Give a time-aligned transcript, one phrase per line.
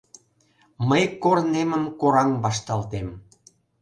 [0.89, 3.07] Мый корнемым кораҥ вашталтем.